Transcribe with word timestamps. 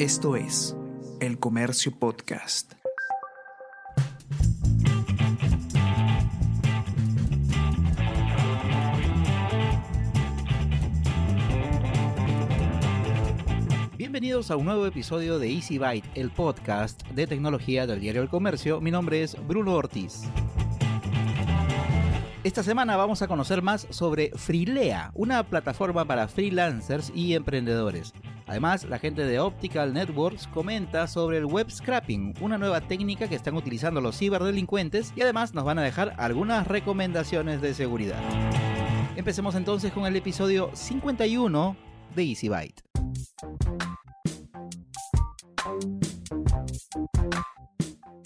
Esto 0.00 0.34
es 0.34 0.74
El 1.20 1.38
Comercio 1.38 1.92
Podcast. 1.92 2.72
Bienvenidos 13.98 14.50
a 14.50 14.56
un 14.56 14.64
nuevo 14.64 14.86
episodio 14.86 15.38
de 15.38 15.52
Easy 15.52 15.76
Byte, 15.76 16.08
el 16.14 16.30
podcast 16.30 17.06
de 17.08 17.26
tecnología 17.26 17.86
del 17.86 18.00
diario 18.00 18.22
El 18.22 18.30
Comercio. 18.30 18.80
Mi 18.80 18.90
nombre 18.90 19.22
es 19.22 19.36
Bruno 19.46 19.74
Ortiz. 19.74 20.22
Esta 22.42 22.62
semana 22.62 22.96
vamos 22.96 23.20
a 23.20 23.28
conocer 23.28 23.60
más 23.60 23.86
sobre 23.90 24.30
Freelea, 24.34 25.10
una 25.12 25.42
plataforma 25.42 26.06
para 26.06 26.26
freelancers 26.26 27.12
y 27.14 27.34
emprendedores. 27.34 28.14
Además, 28.50 28.82
la 28.82 28.98
gente 28.98 29.24
de 29.24 29.38
Optical 29.38 29.94
Networks 29.94 30.48
comenta 30.48 31.06
sobre 31.06 31.38
el 31.38 31.46
web 31.46 31.70
scrapping, 31.70 32.34
una 32.40 32.58
nueva 32.58 32.80
técnica 32.80 33.28
que 33.28 33.36
están 33.36 33.54
utilizando 33.54 34.00
los 34.00 34.18
ciberdelincuentes 34.18 35.12
y 35.14 35.20
además 35.20 35.54
nos 35.54 35.62
van 35.62 35.78
a 35.78 35.82
dejar 35.82 36.16
algunas 36.18 36.66
recomendaciones 36.66 37.62
de 37.62 37.74
seguridad. 37.74 38.18
Empecemos 39.14 39.54
entonces 39.54 39.92
con 39.92 40.04
el 40.04 40.16
episodio 40.16 40.68
51 40.74 41.76
de 42.16 42.24
Easy 42.24 42.48
Byte. 42.48 42.82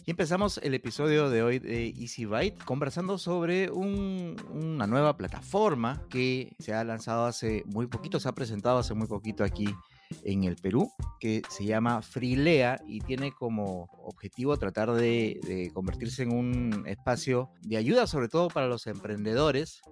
Y 0.06 0.10
empezamos 0.10 0.58
el 0.62 0.72
episodio 0.72 1.28
de 1.28 1.42
hoy 1.42 1.58
de 1.58 1.88
Easy 1.88 2.24
Byte 2.24 2.64
conversando 2.64 3.18
sobre 3.18 3.70
una 3.70 4.86
nueva 4.86 5.18
plataforma 5.18 6.02
que 6.08 6.56
se 6.60 6.72
ha 6.72 6.82
lanzado 6.82 7.26
hace 7.26 7.62
muy 7.66 7.88
poquito, 7.88 8.18
se 8.18 8.30
ha 8.30 8.32
presentado 8.32 8.78
hace 8.78 8.94
muy 8.94 9.06
poquito 9.06 9.44
aquí 9.44 9.66
en 10.22 10.44
el 10.44 10.56
Perú, 10.56 10.92
que 11.20 11.42
se 11.48 11.64
llama 11.64 12.02
Freelea 12.02 12.80
y 12.86 13.00
tiene 13.00 13.32
como 13.32 13.88
objetivo 14.04 14.56
tratar 14.56 14.92
de, 14.92 15.70
convertirse 15.72 16.22
en 16.22 16.32
un 16.32 16.84
espacio 16.86 17.50
de 17.62 17.76
ayuda, 17.76 18.06
sobre 18.06 18.28
todo 18.28 18.48
para 18.48 18.66
los 18.66 18.86
emprendedores, 18.86 19.82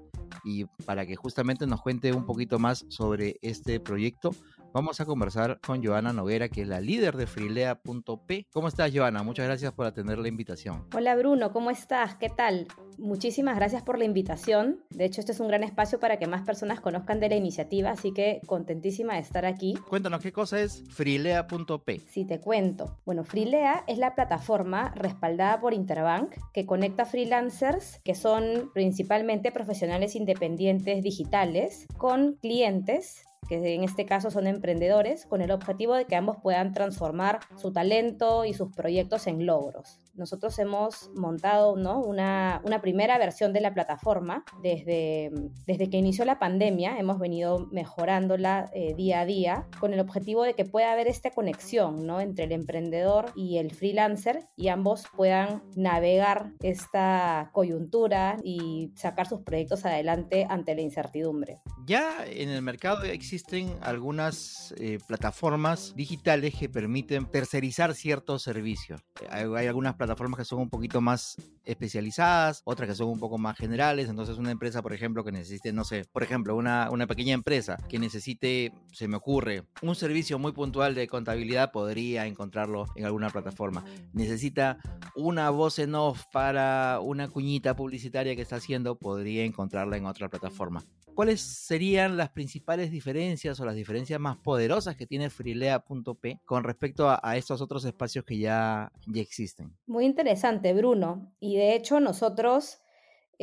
y 0.44 0.64
para 0.86 1.06
que 1.06 1.16
justamente 1.16 1.66
nos 1.66 1.82
cuente 1.82 2.12
un 2.12 2.24
poquito 2.24 2.58
más 2.58 2.84
sobre 2.88 3.36
este 3.42 3.80
proyecto, 3.80 4.30
vamos 4.72 5.00
a 5.00 5.04
conversar 5.04 5.60
con 5.60 5.84
Joana 5.84 6.12
Noguera, 6.12 6.48
que 6.48 6.62
es 6.62 6.68
la 6.68 6.80
líder 6.80 7.16
de 7.16 7.26
Freelea.p. 7.26 8.46
¿Cómo 8.52 8.68
estás, 8.68 8.90
Joana? 8.94 9.22
Muchas 9.22 9.46
gracias 9.46 9.72
por 9.72 9.86
atender 9.86 10.18
la 10.18 10.28
invitación. 10.28 10.86
Hola, 10.94 11.14
Bruno, 11.16 11.52
¿cómo 11.52 11.70
estás? 11.70 12.16
¿Qué 12.16 12.28
tal? 12.28 12.66
Muchísimas 12.98 13.56
gracias 13.56 13.82
por 13.82 13.98
la 13.98 14.04
invitación. 14.04 14.80
De 14.90 15.04
hecho, 15.04 15.20
este 15.20 15.32
es 15.32 15.40
un 15.40 15.48
gran 15.48 15.62
espacio 15.62 16.00
para 16.00 16.18
que 16.18 16.26
más 16.26 16.42
personas 16.42 16.80
conozcan 16.80 17.20
de 17.20 17.28
la 17.28 17.36
iniciativa, 17.36 17.90
así 17.90 18.12
que 18.12 18.40
contentísima 18.46 19.14
de 19.14 19.20
estar 19.20 19.44
aquí. 19.44 19.74
Cuéntanos 19.88 20.22
qué 20.22 20.32
cosa 20.32 20.60
es 20.60 20.84
Freelea.p. 20.90 22.00
Sí, 22.10 22.24
te 22.24 22.40
cuento. 22.40 22.98
Bueno, 23.04 23.24
Freelea 23.24 23.84
es 23.86 23.98
la 23.98 24.14
plataforma 24.14 24.92
respaldada 24.94 25.60
por 25.60 25.74
Interbank 25.74 26.34
que 26.52 26.66
conecta 26.66 27.04
freelancers 27.04 28.00
que 28.04 28.14
son 28.14 28.70
principalmente 28.74 29.52
profesionales 29.52 30.16
independientes 30.16 31.02
digitales 31.02 31.86
con 31.98 32.34
clientes 32.34 33.24
que 33.48 33.74
en 33.74 33.84
este 33.84 34.06
caso 34.06 34.30
son 34.30 34.46
emprendedores, 34.46 35.26
con 35.26 35.42
el 35.42 35.50
objetivo 35.50 35.94
de 35.94 36.06
que 36.06 36.16
ambos 36.16 36.36
puedan 36.42 36.72
transformar 36.72 37.40
su 37.56 37.72
talento 37.72 38.44
y 38.44 38.54
sus 38.54 38.72
proyectos 38.72 39.26
en 39.26 39.46
logros. 39.46 40.01
Nosotros 40.14 40.58
hemos 40.58 41.10
montado 41.14 41.76
¿no? 41.76 42.00
una, 42.00 42.60
una 42.64 42.80
primera 42.80 43.18
versión 43.18 43.52
de 43.52 43.60
la 43.60 43.72
plataforma 43.72 44.44
desde, 44.62 45.30
desde 45.66 45.88
que 45.88 45.96
inició 45.96 46.24
la 46.24 46.38
pandemia, 46.38 46.98
hemos 46.98 47.18
venido 47.18 47.66
mejorándola 47.70 48.70
eh, 48.74 48.94
día 48.94 49.20
a 49.20 49.26
día 49.26 49.66
con 49.80 49.94
el 49.94 50.00
objetivo 50.00 50.42
de 50.42 50.54
que 50.54 50.64
pueda 50.64 50.92
haber 50.92 51.08
esta 51.08 51.30
conexión 51.30 52.06
¿no? 52.06 52.20
entre 52.20 52.44
el 52.44 52.52
emprendedor 52.52 53.32
y 53.34 53.58
el 53.58 53.72
freelancer 53.72 54.48
y 54.56 54.68
ambos 54.68 55.04
puedan 55.16 55.62
navegar 55.76 56.52
esta 56.60 57.50
coyuntura 57.52 58.36
y 58.44 58.92
sacar 58.96 59.26
sus 59.26 59.40
proyectos 59.40 59.84
adelante 59.84 60.46
ante 60.48 60.74
la 60.74 60.82
incertidumbre. 60.82 61.60
Ya 61.86 62.24
en 62.26 62.50
el 62.50 62.62
mercado 62.62 63.04
existen 63.04 63.76
algunas 63.80 64.74
eh, 64.78 64.98
plataformas 65.06 65.94
digitales 65.96 66.54
que 66.58 66.68
permiten 66.68 67.30
tercerizar 67.30 67.94
ciertos 67.94 68.42
servicios. 68.42 69.00
Hay, 69.30 69.46
hay 69.56 69.66
algunas 69.66 69.94
plataformas 70.02 70.38
que 70.38 70.44
son 70.44 70.58
un 70.58 70.68
poquito 70.68 71.00
más 71.00 71.36
especializadas, 71.64 72.62
otras 72.64 72.88
que 72.88 72.94
son 72.96 73.08
un 73.08 73.20
poco 73.20 73.38
más 73.38 73.56
generales. 73.56 74.08
Entonces, 74.08 74.36
una 74.36 74.50
empresa, 74.50 74.82
por 74.82 74.92
ejemplo, 74.92 75.22
que 75.22 75.30
necesite, 75.30 75.72
no 75.72 75.84
sé, 75.84 76.04
por 76.12 76.24
ejemplo, 76.24 76.56
una, 76.56 76.90
una 76.90 77.06
pequeña 77.06 77.34
empresa 77.34 77.76
que 77.88 78.00
necesite, 78.00 78.72
se 78.92 79.06
me 79.06 79.16
ocurre, 79.16 79.62
un 79.80 79.94
servicio 79.94 80.40
muy 80.40 80.52
puntual 80.52 80.96
de 80.96 81.06
contabilidad, 81.06 81.70
podría 81.70 82.26
encontrarlo 82.26 82.86
en 82.96 83.04
alguna 83.04 83.30
plataforma. 83.30 83.84
Necesita 84.12 84.78
una 85.14 85.50
voz 85.50 85.78
en 85.78 85.94
off 85.94 86.24
para 86.32 86.98
una 87.00 87.28
cuñita 87.28 87.76
publicitaria 87.76 88.34
que 88.34 88.42
está 88.42 88.56
haciendo, 88.56 88.96
podría 88.96 89.44
encontrarla 89.44 89.96
en 89.96 90.06
otra 90.06 90.28
plataforma. 90.28 90.84
¿Cuáles 91.14 91.40
serían 91.40 92.16
las 92.16 92.30
principales 92.30 92.90
diferencias 92.90 93.60
o 93.60 93.66
las 93.66 93.74
diferencias 93.74 94.18
más 94.18 94.38
poderosas 94.38 94.96
que 94.96 95.06
tiene 95.06 95.30
Freelea.p 95.30 96.40
con 96.44 96.64
respecto 96.64 97.08
a, 97.08 97.20
a, 97.22 97.36
estos 97.36 97.60
otros 97.60 97.84
espacios 97.84 98.24
que 98.24 98.38
ya, 98.38 98.90
ya 99.06 99.20
existen? 99.20 99.76
Muy 99.86 100.06
interesante, 100.06 100.72
Bruno. 100.72 101.32
Y 101.38 101.56
de 101.56 101.74
hecho 101.74 102.00
nosotros 102.00 102.82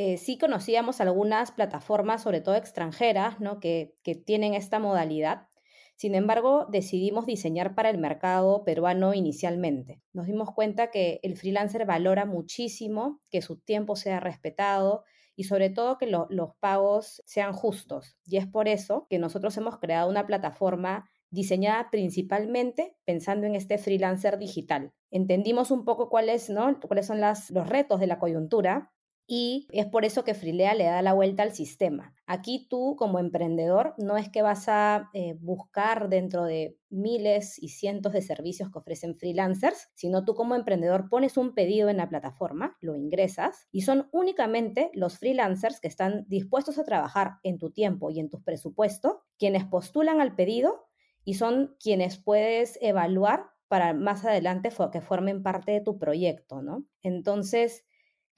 eh, 0.02 0.18
sí 0.18 0.38
conocíamos 0.38 1.02
algunas 1.02 1.52
plataformas, 1.52 2.24
sobre 2.24 2.40
todo 2.40 2.56
extranjeras, 2.56 3.42
¿no? 3.42 3.60
que, 3.60 3.96
que 4.02 4.16
tienen 4.16 4.54
esta 4.54 4.80
modalidad. 4.80 5.48
Sin 5.96 6.16
embargo, 6.16 6.66
decidimos 6.72 7.26
diseñar 7.26 7.76
para 7.76 7.90
el 7.90 7.98
mercado 7.98 8.64
peruano 8.64 9.14
inicialmente. 9.14 10.02
Nos 10.14 10.28
dimos 10.28 10.54
cuenta 10.54 10.92
que 10.92 11.20
el 11.24 11.36
freelancer 11.36 11.86
valora 11.86 12.26
muchísimo 12.26 13.20
que 13.30 13.42
su 13.42 13.58
tiempo 13.58 13.98
sea 13.98 14.22
respetado 14.22 15.04
y 15.40 15.46
sobre 15.46 15.70
todo 15.70 15.98
que 15.98 16.06
lo, 16.06 16.28
los 16.30 16.54
pagos 16.60 17.24
sean 17.26 17.54
justos. 17.54 18.18
Y 18.26 18.36
es 18.36 18.46
por 18.46 18.68
eso 18.68 19.08
que 19.10 19.20
nosotros 19.20 19.56
hemos 19.56 19.80
creado 19.80 20.10
una 20.10 20.28
plataforma 20.28 21.10
diseñada 21.30 21.90
principalmente 21.92 22.98
pensando 23.06 23.48
en 23.48 23.56
este 23.56 23.78
freelancer 23.78 24.38
digital. 24.38 24.92
Entendimos 25.12 25.72
un 25.72 25.86
poco 25.86 26.10
cuáles, 26.10 26.50
¿no? 26.50 26.78
cuáles 26.82 27.06
son 27.06 27.22
las, 27.22 27.52
los 27.52 27.70
retos 27.70 28.02
de 28.02 28.08
la 28.08 28.20
coyuntura 28.20 28.92
y 29.32 29.68
es 29.72 29.86
por 29.86 30.06
eso 30.06 30.24
que 30.24 30.34
Freelea 30.34 30.74
le 30.74 30.86
da 30.86 31.04
la 31.04 31.14
vuelta 31.14 31.44
al 31.44 31.54
sistema. 31.54 32.16
Aquí 32.26 32.66
tú 32.68 32.96
como 32.98 33.20
emprendedor 33.20 33.94
no 34.00 34.18
es 34.18 34.28
que 34.28 34.42
vas 34.42 34.68
a 34.68 35.12
eh, 35.14 35.36
buscar 35.40 36.10
dentro 36.10 36.46
de 36.46 36.80
miles 36.90 37.62
y 37.62 37.70
cientos 37.70 38.14
de 38.14 38.24
servicios 38.24 38.72
que 38.72 38.80
ofrecen 38.80 39.16
freelancers, 39.16 39.90
sino 39.94 40.26
tú 40.26 40.34
como 40.34 40.56
emprendedor 40.56 41.10
pones 41.10 41.38
un 41.38 41.54
pedido 41.54 41.90
en 41.90 41.98
la 41.98 42.10
plataforma, 42.10 42.76
lo 42.82 42.96
ingresas 42.96 43.68
y 43.72 43.82
son 43.82 44.10
únicamente 44.12 44.90
los 44.96 45.20
freelancers 45.20 45.80
que 45.80 45.88
están 45.88 46.26
dispuestos 46.28 46.80
a 46.80 46.84
trabajar 46.84 47.34
en 47.44 47.60
tu 47.60 47.70
tiempo 47.70 48.10
y 48.10 48.20
en 48.20 48.32
tu 48.32 48.42
presupuesto 48.42 49.22
quienes 49.38 49.64
postulan 49.64 50.22
al 50.22 50.36
pedido 50.36 50.88
y 51.24 51.36
son 51.36 51.76
quienes 51.80 52.18
puedes 52.18 52.80
evaluar 52.82 53.52
para 53.68 53.94
más 53.94 54.26
adelante 54.26 54.72
que 54.92 55.02
formen 55.02 55.44
parte 55.44 55.72
de 55.72 55.82
tu 55.82 56.00
proyecto, 56.00 56.64
¿no? 56.64 56.88
Entonces, 57.04 57.86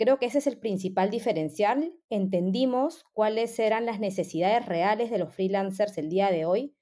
Creo 0.02 0.18
que 0.18 0.26
ese 0.26 0.40
es 0.40 0.48
el 0.48 0.58
principal 0.58 1.12
diferencial. 1.12 1.94
Entendimos 2.10 3.06
cuáles 3.14 3.60
eran 3.60 3.86
las 3.86 4.00
necesidades 4.00 4.66
reales 4.66 5.12
de 5.12 5.20
los 5.20 5.32
freelancers 5.32 5.96
el 6.00 6.10
día 6.10 6.32
de 6.32 6.44
hoy. 6.44 6.74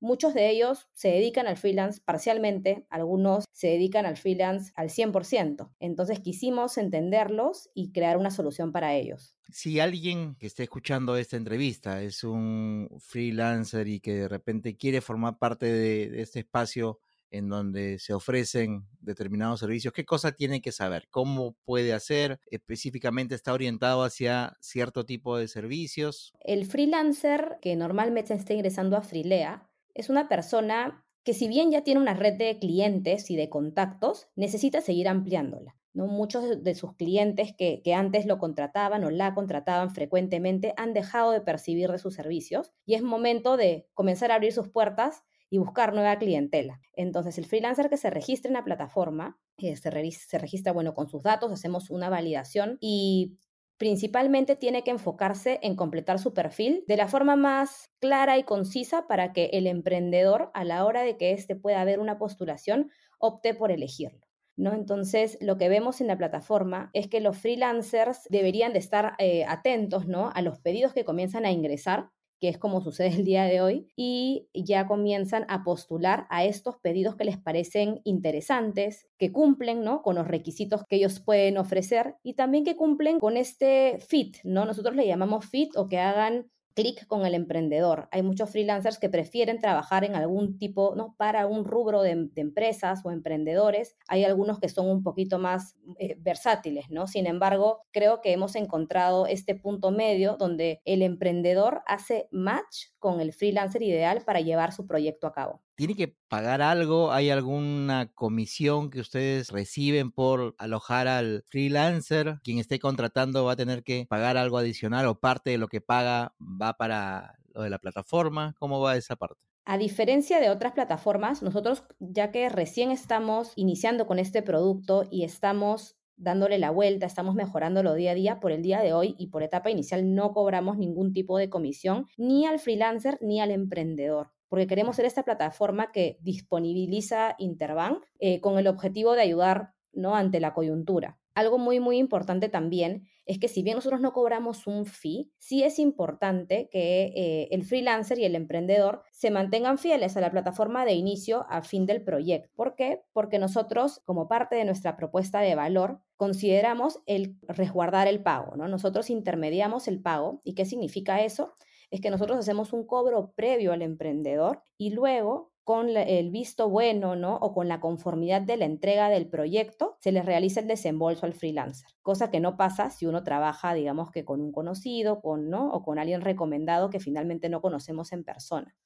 Muchos 0.00 0.34
de 0.34 0.50
ellos 0.50 0.88
se 0.92 1.10
dedican 1.10 1.46
al 1.46 1.58
freelance 1.58 2.00
parcialmente, 2.04 2.84
algunos 2.90 3.44
se 3.52 3.68
dedican 3.68 4.04
al 4.04 4.16
freelance 4.16 4.72
al 4.74 4.88
100%. 4.88 5.70
Entonces 5.78 6.18
quisimos 6.18 6.76
entenderlos 6.76 7.70
y 7.72 7.92
crear 7.92 8.16
una 8.16 8.32
solución 8.32 8.72
para 8.72 8.96
ellos. 8.96 9.36
Si 9.48 9.78
alguien 9.78 10.34
que 10.34 10.48
esté 10.48 10.64
escuchando 10.64 11.16
esta 11.16 11.36
entrevista 11.36 12.02
es 12.02 12.24
un 12.24 12.88
freelancer 12.98 13.86
y 13.86 14.00
que 14.00 14.14
de 14.14 14.28
repente 14.28 14.76
quiere 14.76 15.00
formar 15.00 15.38
parte 15.38 15.66
de, 15.66 16.20
este 16.20 16.40
espacio 16.40 16.98
en 17.36 17.48
donde 17.48 17.98
se 17.98 18.14
ofrecen 18.14 18.86
determinados 19.00 19.60
servicios, 19.60 19.92
¿qué 19.92 20.04
cosa 20.04 20.32
tiene 20.32 20.60
que 20.60 20.72
saber? 20.72 21.08
¿Cómo 21.10 21.56
puede 21.64 21.92
hacer? 21.92 22.40
¿Específicamente 22.50 23.34
está 23.34 23.52
orientado 23.52 24.02
hacia 24.02 24.56
cierto 24.60 25.04
tipo 25.04 25.36
de 25.36 25.48
servicios? 25.48 26.32
El 26.40 26.66
freelancer 26.66 27.58
que 27.60 27.76
normalmente 27.76 28.34
está 28.34 28.54
ingresando 28.54 28.96
a 28.96 29.02
Freelea 29.02 29.68
es 29.94 30.08
una 30.08 30.28
persona 30.28 31.04
que 31.24 31.34
si 31.34 31.48
bien 31.48 31.70
ya 31.70 31.82
tiene 31.82 32.00
una 32.00 32.14
red 32.14 32.34
de 32.34 32.58
clientes 32.58 33.30
y 33.30 33.36
de 33.36 33.48
contactos, 33.48 34.28
necesita 34.36 34.80
seguir 34.80 35.08
ampliándola. 35.08 35.76
¿no? 35.92 36.06
Muchos 36.06 36.62
de 36.62 36.74
sus 36.74 36.94
clientes 36.94 37.52
que, 37.56 37.80
que, 37.82 37.94
antes 37.94 38.26
lo 38.26 38.38
contrataban 38.38 39.02
o 39.02 39.10
la 39.10 39.34
contrataban 39.34 39.90
frecuentemente 39.90 40.72
han 40.76 40.92
dejado 40.92 41.32
de 41.32 41.40
percibir 41.40 41.90
de 41.90 41.98
sus 41.98 42.14
servicios 42.14 42.72
y 42.84 42.94
es 42.94 43.02
momento 43.02 43.56
de 43.56 43.88
comenzar 43.94 44.30
a 44.30 44.36
abrir 44.36 44.52
sus 44.52 44.68
puertas 44.68 45.24
y 45.50 45.58
buscar 45.58 45.94
nueva 45.94 46.18
clientela. 46.18 46.80
Entonces, 46.94 47.38
el 47.38 47.46
freelancer 47.46 47.88
que 47.88 47.96
se 47.96 48.10
registre 48.10 48.48
en 48.48 48.54
la 48.54 48.64
plataforma, 48.64 49.38
eh, 49.58 49.76
se, 49.76 49.90
se, 50.10 50.38
registra, 50.38 50.72
bueno, 50.72 50.94
con 50.94 51.08
sus 51.08 51.22
datos, 51.22 51.52
hacemos 51.52 51.90
una 51.90 52.10
validación 52.10 52.78
y 52.80 53.38
principalmente 53.78 54.56
tiene 54.56 54.82
que 54.82 54.90
enfocarse 54.90 55.58
en 55.62 55.76
completar 55.76 56.18
su 56.18 56.32
perfil 56.32 56.84
de 56.86 56.96
la 56.96 57.08
forma 57.08 57.36
más 57.36 57.90
clara 58.00 58.38
y 58.38 58.44
concisa 58.44 59.06
para 59.06 59.32
que 59.32 59.50
el 59.52 59.66
emprendedor, 59.66 60.50
a 60.54 60.64
la 60.64 60.84
hora 60.84 61.02
de 61.02 61.16
que 61.16 61.32
éste 61.32 61.56
pueda 61.56 61.84
ver 61.84 62.00
una 62.00 62.18
postulación, 62.18 62.90
opte 63.18 63.54
por 63.54 63.70
elegirlo. 63.70 64.26
¿No? 64.58 64.72
Entonces, 64.72 65.36
lo 65.42 65.58
que 65.58 65.68
vemos 65.68 66.00
en 66.00 66.06
la 66.06 66.16
plataforma 66.16 66.88
es 66.94 67.08
que 67.08 67.20
los 67.20 67.36
freelancers 67.36 68.22
deberían 68.30 68.72
de 68.72 68.78
estar 68.78 69.12
eh, 69.18 69.44
atentos 69.44 70.06
¿no? 70.06 70.30
a 70.34 70.40
los 70.40 70.60
pedidos 70.60 70.94
que 70.94 71.04
comienzan 71.04 71.44
a 71.44 71.50
ingresar 71.50 72.08
que 72.40 72.48
es 72.48 72.58
como 72.58 72.80
sucede 72.80 73.08
el 73.08 73.24
día 73.24 73.44
de 73.44 73.60
hoy, 73.60 73.88
y 73.96 74.48
ya 74.54 74.86
comienzan 74.86 75.44
a 75.48 75.64
postular 75.64 76.26
a 76.30 76.44
estos 76.44 76.76
pedidos 76.76 77.16
que 77.16 77.24
les 77.24 77.38
parecen 77.38 78.00
interesantes, 78.04 79.08
que 79.18 79.32
cumplen 79.32 79.82
¿no? 79.82 80.02
con 80.02 80.16
los 80.16 80.26
requisitos 80.28 80.82
que 80.88 80.96
ellos 80.96 81.20
pueden 81.20 81.58
ofrecer 81.58 82.16
y 82.22 82.34
también 82.34 82.64
que 82.64 82.76
cumplen 82.76 83.18
con 83.20 83.36
este 83.36 83.98
fit, 84.06 84.36
¿no? 84.44 84.64
Nosotros 84.64 84.96
le 84.96 85.06
llamamos 85.06 85.46
fit 85.46 85.76
o 85.76 85.88
que 85.88 85.98
hagan 85.98 86.50
clic 86.76 87.06
con 87.06 87.24
el 87.24 87.34
emprendedor. 87.34 88.08
Hay 88.12 88.22
muchos 88.22 88.50
freelancers 88.50 88.98
que 88.98 89.08
prefieren 89.08 89.58
trabajar 89.58 90.04
en 90.04 90.14
algún 90.14 90.58
tipo, 90.58 90.94
¿no? 90.94 91.16
Para 91.16 91.46
un 91.46 91.64
rubro 91.64 92.02
de, 92.02 92.30
empresas 92.36 93.00
o 93.04 93.10
emprendedores. 93.10 93.96
Hay 94.08 94.24
algunos 94.24 94.60
que 94.60 94.68
son 94.68 94.88
un 94.88 95.02
poquito 95.02 95.38
más 95.38 95.74
eh, 95.98 96.16
versátiles, 96.20 96.90
¿no? 96.90 97.06
Sin 97.06 97.26
embargo, 97.26 97.80
creo 97.92 98.20
que 98.20 98.32
hemos 98.32 98.54
encontrado 98.54 99.26
este 99.26 99.54
punto 99.54 99.90
medio 99.90 100.36
donde 100.38 100.82
el 100.84 101.00
emprendedor 101.02 101.82
hace 101.86 102.28
match 102.30 102.88
con 102.98 103.20
el 103.20 103.32
freelancer 103.32 103.82
ideal 103.82 104.22
para 104.24 104.40
llevar 104.40 104.72
su 104.72 104.86
proyecto 104.86 105.26
a 105.26 105.32
cabo. 105.32 105.65
¿Tiene 105.76 105.94
que 105.94 106.16
pagar 106.28 106.62
algo? 106.62 107.12
¿Hay 107.12 107.28
alguna 107.28 108.10
comisión 108.14 108.88
que 108.88 109.00
ustedes 109.00 109.50
reciben 109.50 110.10
por 110.10 110.54
alojar 110.56 111.06
al 111.06 111.44
freelancer? 111.48 112.38
Quien 112.42 112.56
esté 112.58 112.78
contratando 112.78 113.44
va 113.44 113.52
a 113.52 113.56
tener 113.56 113.84
que 113.84 114.06
pagar 114.08 114.38
algo 114.38 114.56
adicional 114.56 115.06
o 115.06 115.20
parte 115.20 115.50
de 115.50 115.58
lo 115.58 115.68
que 115.68 115.82
paga 115.82 116.34
va 116.40 116.72
para 116.78 117.34
lo 117.52 117.60
de 117.60 117.68
la 117.68 117.78
plataforma. 117.78 118.54
¿Cómo 118.58 118.80
va 118.80 118.96
esa 118.96 119.16
parte? 119.16 119.38
A 119.66 119.76
diferencia 119.76 120.40
de 120.40 120.48
otras 120.48 120.72
plataformas, 120.72 121.42
nosotros 121.42 121.82
ya 121.98 122.30
que 122.30 122.48
recién 122.48 122.90
estamos 122.90 123.52
iniciando 123.54 124.06
con 124.06 124.18
este 124.18 124.40
producto 124.40 125.04
y 125.10 125.24
estamos 125.24 125.98
dándole 126.16 126.56
la 126.56 126.70
vuelta, 126.70 127.04
estamos 127.04 127.34
mejorándolo 127.34 127.92
día 127.92 128.12
a 128.12 128.14
día, 128.14 128.40
por 128.40 128.50
el 128.50 128.62
día 128.62 128.80
de 128.80 128.94
hoy 128.94 129.14
y 129.18 129.26
por 129.26 129.42
etapa 129.42 129.70
inicial 129.70 130.14
no 130.14 130.32
cobramos 130.32 130.78
ningún 130.78 131.12
tipo 131.12 131.36
de 131.36 131.50
comisión 131.50 132.06
ni 132.16 132.46
al 132.46 132.60
freelancer 132.60 133.18
ni 133.20 133.42
al 133.42 133.50
emprendedor 133.50 134.35
porque 134.48 134.66
queremos 134.66 134.96
ser 134.96 135.04
esta 135.04 135.24
plataforma 135.24 135.92
que 135.92 136.18
disponibiliza 136.20 137.34
Interbank 137.38 138.04
eh, 138.18 138.40
con 138.40 138.58
el 138.58 138.66
objetivo 138.66 139.14
de 139.14 139.22
ayudar 139.22 139.72
¿no? 139.92 140.14
ante 140.14 140.40
la 140.40 140.54
coyuntura. 140.54 141.18
Algo 141.36 141.58
muy, 141.58 141.80
muy 141.80 141.98
importante 141.98 142.48
también 142.48 143.06
es 143.26 143.38
que 143.38 143.48
si 143.48 143.62
bien 143.62 143.76
nosotros 143.76 144.00
no 144.00 144.14
cobramos 144.14 144.66
un 144.66 144.86
fee, 144.86 145.30
sí 145.36 145.64
es 145.64 145.78
importante 145.78 146.70
que 146.70 147.12
eh, 147.14 147.48
el 147.50 147.62
freelancer 147.62 148.18
y 148.18 148.24
el 148.24 148.34
emprendedor 148.34 149.02
se 149.12 149.30
mantengan 149.30 149.76
fieles 149.76 150.16
a 150.16 150.22
la 150.22 150.30
plataforma 150.30 150.86
de 150.86 150.94
inicio 150.94 151.44
a 151.50 151.60
fin 151.60 151.84
del 151.84 152.02
proyecto. 152.02 152.48
¿Por 152.56 152.74
qué? 152.74 153.02
Porque 153.12 153.38
nosotros, 153.38 154.00
como 154.06 154.28
parte 154.28 154.56
de 154.56 154.64
nuestra 154.64 154.96
propuesta 154.96 155.40
de 155.40 155.54
valor, 155.54 156.00
consideramos 156.16 157.00
el 157.04 157.36
resguardar 157.42 158.08
el 158.08 158.22
pago, 158.22 158.56
¿no? 158.56 158.66
Nosotros 158.66 159.10
intermediamos 159.10 159.88
el 159.88 160.00
pago. 160.00 160.40
¿Y 160.42 160.54
qué 160.54 160.64
significa 160.64 161.22
eso? 161.22 161.52
Es 161.90 162.00
que 162.00 162.10
nosotros 162.10 162.38
hacemos 162.38 162.72
un 162.72 162.86
cobro 162.86 163.32
previo 163.34 163.72
al 163.72 163.82
emprendedor 163.82 164.62
y 164.76 164.90
luego 164.90 165.52
con 165.66 165.88
el 165.88 166.30
visto 166.30 166.70
bueno, 166.70 167.16
¿no? 167.16 167.38
O 167.38 167.52
con 167.52 167.66
la 167.66 167.80
conformidad 167.80 168.40
de 168.40 168.56
la 168.56 168.66
entrega 168.66 169.08
del 169.08 169.28
proyecto, 169.28 169.96
se 169.98 170.12
le 170.12 170.22
realiza 170.22 170.60
el 170.60 170.68
desembolso 170.68 171.26
al 171.26 171.32
freelancer, 171.32 171.88
cosa 172.02 172.30
que 172.30 172.38
no 172.38 172.56
pasa 172.56 172.88
si 172.88 173.04
uno 173.04 173.24
trabaja, 173.24 173.74
digamos 173.74 174.12
que 174.12 174.24
con 174.24 174.40
un 174.40 174.52
conocido, 174.52 175.20
con, 175.20 175.50
¿no? 175.50 175.72
O 175.72 175.82
con 175.82 175.98
alguien 175.98 176.20
recomendado 176.20 176.88
que 176.88 177.00
finalmente 177.00 177.48
no 177.48 177.60
conocemos 177.60 178.12
en 178.12 178.22
persona. 178.22 178.76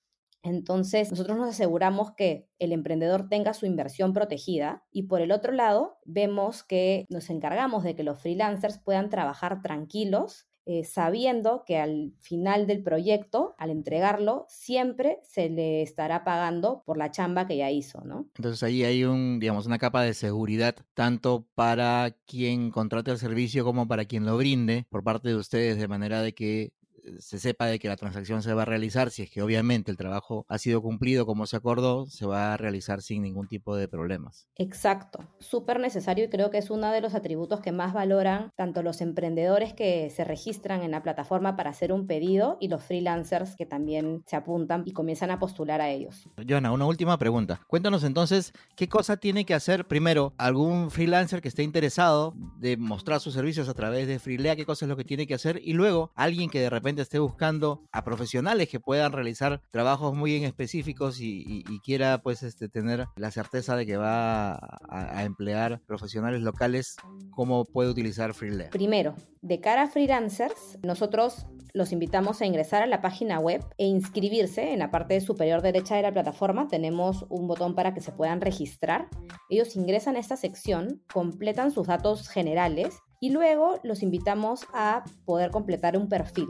Entonces, 0.43 1.11
nosotros 1.11 1.37
nos 1.37 1.50
aseguramos 1.50 2.12
que 2.12 2.49
el 2.58 2.73
emprendedor 2.73 3.29
tenga 3.29 3.53
su 3.53 3.67
inversión 3.67 4.14
protegida 4.14 4.82
y 4.91 5.03
por 5.03 5.20
el 5.20 5.32
otro 5.32 5.53
lado, 5.53 5.99
vemos 6.06 6.62
que 6.62 7.05
nos 7.11 7.29
encargamos 7.29 7.85
de 7.85 7.94
que 7.94 8.05
los 8.05 8.19
freelancers 8.20 8.79
puedan 8.79 9.11
trabajar 9.11 9.61
tranquilos 9.61 10.50
eh, 10.67 10.85
sabiendo 10.85 11.65
que 11.67 11.79
al 11.79 12.12
final 12.21 12.67
del 12.67 12.83
proyecto, 12.83 13.55
al 13.59 13.71
entregarlo, 13.71 14.47
siempre 14.49 15.19
se 15.23 15.49
le 15.49 15.83
estará 15.83 16.25
pagando 16.25 16.83
por 16.85 16.97
la 16.97 17.11
chamba 17.11 17.47
que 17.47 17.57
ya 17.57 17.71
hizo, 17.71 18.03
¿no? 18.05 18.29
Entonces 18.37 18.62
ahí 18.62 18.85
hay 18.85 19.05
un, 19.05 19.41
digamos, 19.41 19.67
una 19.67 19.79
capa 19.79 20.03
de 20.03 20.15
seguridad 20.15 20.77
tanto 20.95 21.47
para 21.55 22.15
quien 22.27 22.71
contrate 22.71 23.11
el 23.11 23.19
servicio 23.19 23.65
como 23.65 23.89
para 23.89 24.05
quien 24.05 24.27
lo 24.27 24.37
brinde 24.37 24.87
por 24.91 25.03
parte 25.03 25.29
de 25.29 25.37
ustedes, 25.37 25.79
de 25.79 25.89
manera 25.89 26.23
de 26.23 26.35
que 26.35 26.73
se 27.19 27.39
sepa 27.39 27.67
de 27.67 27.79
que 27.79 27.89
la 27.89 27.97
transacción 27.97 28.43
se 28.43 28.55
va 28.55 28.62
a 28.62 28.67
realizar, 28.67 29.11
si 29.11 29.23
es 29.23 29.31
que 29.31 29.43
obviamente 29.43 29.91
el 29.91 29.97
trabajo 29.97 30.45
ha 30.49 30.59
sido 30.59 30.83
cumplido 30.83 31.27
como 31.27 31.47
se 31.47 31.57
acordó, 31.57 32.07
se 32.07 32.27
va 32.27 32.55
a 32.55 32.57
realizar 32.57 33.03
sin 33.03 33.23
ningún 33.23 33.49
tipo 33.49 33.77
de 33.77 33.89
problemas. 33.89 34.49
Exacto, 34.57 35.21
súper 35.39 35.81
necesario 35.81 36.25
y 36.25 36.29
creo 36.29 36.51
que 36.51 36.59
es 36.59 36.71
uno 36.71 36.91
de 36.93 37.01
los 37.01 37.15
atributos 37.15 37.61
que 37.61 37.73
más 37.73 37.93
valoran 37.93 38.51
tanto 38.57 38.83
los 38.83 39.01
emprendedores 39.01 39.75
que 39.75 40.11
se 40.11 40.25
registran 40.25 40.83
en 40.83 40.91
la 40.91 41.03
plataforma 41.03 41.57
para 41.57 41.71
hacer 41.71 41.93
un 41.93 42.07
pedido 42.07 42.57
y 42.61 42.69
los 42.69 42.83
freelancers 42.83 43.56
que 43.56 43.67
también 43.67 44.23
se 44.27 44.37
apuntan 44.37 44.83
y 44.87 44.93
comienzan 44.93 45.31
a 45.31 45.39
postular 45.39 45.81
a 45.81 45.91
ellos. 45.91 46.29
Joana, 46.49 46.73
una 46.73 46.87
última 46.87 47.19
pregunta. 47.19 47.61
Cuéntanos 47.67 48.05
entonces 48.05 48.53
qué 48.77 48.89
cosa 48.89 49.17
tiene 49.17 49.45
que 49.45 49.55
hacer 49.55 49.87
primero 49.87 50.35
algún 50.39 50.91
freelancer 50.91 51.41
que 51.41 51.49
esté 51.49 51.63
interesado 51.63 52.35
de 52.59 52.77
mostrar 52.77 53.21
sus 53.21 53.35
servicios 53.35 53.69
a 53.69 53.75
través 53.75 54.06
de 54.06 54.19
Freelea, 54.19 54.56
qué 54.56 54.65
cosa 54.65 54.85
es 54.85 54.89
lo 54.89 54.97
que 54.97 55.05
tiene 55.05 55.27
que 55.27 55.35
hacer 55.35 55.61
y 55.63 55.73
luego 55.73 56.13
alguien 56.15 56.51
que 56.51 56.61
de 56.61 56.71
repente 56.71 57.00
esté 57.02 57.19
buscando 57.19 57.82
a 57.93 58.05
profesionales 58.05 58.69
que 58.69 58.81
puedan 58.81 59.12
realizar 59.12 59.62
trabajos 59.70 60.14
muy 60.14 60.37
en 60.37 60.44
específicos 60.44 61.20
y, 61.20 61.64
quiera 61.85 62.23
pues 62.23 62.43
este, 62.43 62.69
tener 62.69 63.06
la 63.17 63.31
certeza 63.31 63.75
de 63.76 63.87
que 63.87 63.97
va 63.97 64.55
a, 64.88 65.25
emplear 65.25 65.81
profesionales 65.87 66.43
locales, 66.43 66.97
¿cómo 67.31 67.64
puede 67.64 67.91
utilizar 67.91 68.35
Freelance? 68.35 68.70
Primero, 68.70 69.14
de 69.43 69.61
cara 69.61 69.82
a 69.82 69.88
freelancers, 69.88 70.79
nosotros 70.82 71.47
los 71.73 71.93
invitamos 71.93 72.41
a 72.41 72.47
ingresar 72.47 72.82
a 72.82 72.87
la 72.87 73.00
página 73.00 73.38
web 73.38 73.64
e 73.79 73.87
inscribirse. 73.87 74.73
En 74.73 74.81
la 74.81 74.91
parte 74.91 75.20
superior 75.20 75.62
derecha 75.62 75.96
de 75.96 76.03
la 76.03 76.12
plataforma 76.12 76.69
tenemos 76.69 77.26
un 77.29 77.46
botón 77.46 77.75
para 77.75 77.94
que 77.94 78.00
se 78.00 78.12
puedan 78.12 78.41
registrar. 78.41 79.08
Ellos 79.49 79.76
ingresan 79.76 80.17
a 80.17 80.20
esta 80.20 80.37
sección, 80.37 81.03
completan 81.12 81.70
sus 81.70 81.87
datos 81.87 82.29
generales 82.29 82.99
y 83.20 83.31
luego 83.31 83.79
los 83.82 84.03
invitamos 84.03 84.67
a 84.73 85.05
poder 85.25 85.50
completar 85.50 85.96
un 85.96 86.08
perfil. 86.08 86.49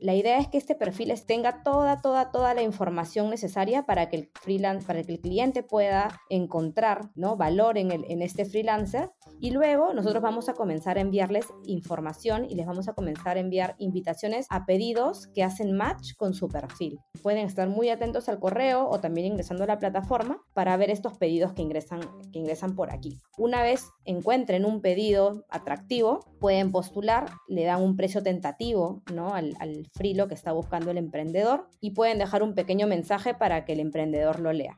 La 0.00 0.14
idea 0.14 0.38
es 0.38 0.48
que 0.48 0.58
este 0.58 0.74
perfil 0.74 1.12
tenga 1.26 1.62
toda, 1.62 2.00
toda, 2.00 2.30
toda 2.30 2.54
la 2.54 2.62
información 2.62 3.30
necesaria 3.30 3.84
para 3.84 4.08
que 4.08 4.16
el 4.16 4.30
freelance, 4.40 4.86
para 4.86 5.02
que 5.02 5.12
el 5.12 5.20
cliente 5.20 5.62
pueda 5.62 6.20
encontrar 6.28 7.10
¿no? 7.14 7.36
valor 7.36 7.78
en, 7.78 7.90
el, 7.90 8.04
en 8.08 8.22
este 8.22 8.44
freelancer. 8.44 9.10
Y 9.40 9.50
luego 9.50 9.92
nosotros 9.94 10.22
vamos 10.22 10.48
a 10.48 10.54
comenzar 10.54 10.98
a 10.98 11.00
enviarles 11.00 11.46
información 11.64 12.46
y 12.48 12.54
les 12.54 12.66
vamos 12.66 12.88
a 12.88 12.92
comenzar 12.92 13.36
a 13.36 13.40
enviar 13.40 13.76
invitaciones 13.78 14.46
a 14.50 14.66
pedidos 14.66 15.28
que 15.28 15.44
hacen 15.44 15.76
match 15.76 16.14
con 16.16 16.34
su 16.34 16.48
perfil. 16.48 16.98
Pueden 17.22 17.46
estar 17.46 17.68
muy 17.68 17.88
atentos 17.88 18.28
al 18.28 18.38
correo 18.40 18.88
o 18.88 19.00
también 19.00 19.28
ingresando 19.28 19.64
a 19.64 19.68
la 19.68 19.78
plataforma 19.78 20.40
para 20.54 20.76
ver 20.76 20.90
estos 20.90 21.16
pedidos 21.18 21.52
que 21.52 21.62
ingresan, 21.62 22.00
que 22.32 22.38
ingresan 22.38 22.74
por 22.74 22.92
aquí. 22.92 23.20
Una 23.36 23.62
vez 23.62 23.88
encuentren 24.04 24.64
un 24.64 24.80
pedido 24.80 25.44
atractivo, 25.50 26.20
pueden 26.40 26.72
postular, 26.72 27.30
le 27.48 27.64
dan 27.64 27.82
un 27.82 27.96
precio 27.96 28.22
tentativo 28.22 29.02
¿no? 29.12 29.34
al, 29.34 29.54
al 29.60 29.87
frilo 29.92 30.28
que 30.28 30.34
está 30.34 30.52
buscando 30.52 30.90
el 30.90 30.98
emprendedor 30.98 31.68
y 31.80 31.90
pueden 31.90 32.18
dejar 32.18 32.42
un 32.42 32.54
pequeño 32.54 32.86
mensaje 32.86 33.34
para 33.34 33.64
que 33.64 33.72
el 33.72 33.80
emprendedor 33.80 34.40
lo 34.40 34.52
lea. 34.52 34.76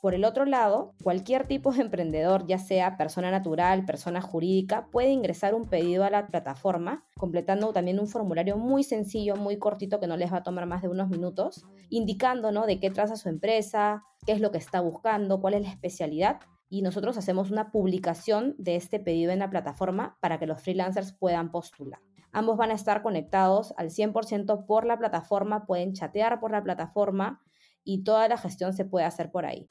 Por 0.00 0.14
el 0.14 0.24
otro 0.24 0.46
lado, 0.46 0.94
cualquier 1.02 1.46
tipo 1.46 1.72
de 1.72 1.82
emprendedor, 1.82 2.46
ya 2.46 2.56
sea 2.56 2.96
persona 2.96 3.30
natural, 3.30 3.84
persona 3.84 4.22
jurídica, 4.22 4.88
puede 4.90 5.10
ingresar 5.10 5.54
un 5.54 5.68
pedido 5.68 6.04
a 6.04 6.10
la 6.10 6.26
plataforma, 6.26 7.04
completando 7.18 7.70
también 7.74 8.00
un 8.00 8.08
formulario 8.08 8.56
muy 8.56 8.82
sencillo, 8.82 9.36
muy 9.36 9.58
cortito, 9.58 10.00
que 10.00 10.06
no 10.06 10.16
les 10.16 10.32
va 10.32 10.38
a 10.38 10.42
tomar 10.42 10.64
más 10.64 10.80
de 10.80 10.88
unos 10.88 11.10
minutos, 11.10 11.66
indicando 11.90 12.50
¿no? 12.50 12.64
de 12.64 12.80
qué 12.80 12.90
traza 12.90 13.16
su 13.16 13.28
empresa, 13.28 14.02
qué 14.24 14.32
es 14.32 14.40
lo 14.40 14.50
que 14.50 14.58
está 14.58 14.80
buscando, 14.80 15.38
cuál 15.42 15.52
es 15.52 15.62
la 15.62 15.70
especialidad. 15.70 16.40
Y 16.70 16.80
nosotros 16.80 17.18
hacemos 17.18 17.50
una 17.50 17.70
publicación 17.70 18.54
de 18.56 18.76
este 18.76 19.00
pedido 19.00 19.32
en 19.32 19.40
la 19.40 19.50
plataforma 19.50 20.16
para 20.20 20.38
que 20.38 20.46
los 20.46 20.62
freelancers 20.62 21.12
puedan 21.12 21.50
postular. 21.50 22.00
Ambos 22.32 22.56
van 22.56 22.70
a 22.70 22.74
estar 22.74 23.02
conectados 23.02 23.74
al 23.76 23.90
100% 23.90 24.66
por 24.66 24.86
la 24.86 24.98
plataforma, 24.98 25.66
pueden 25.66 25.94
chatear 25.94 26.38
por 26.38 26.52
la 26.52 26.62
plataforma 26.62 27.40
y 27.82 28.04
toda 28.04 28.28
la 28.28 28.36
gestión 28.36 28.72
se 28.72 28.84
puede 28.84 29.04
hacer 29.04 29.30
por 29.32 29.46
ahí. 29.46 29.66